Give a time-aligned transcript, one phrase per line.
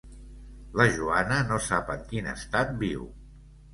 [0.79, 3.09] La Joana no sap en quin estat viu.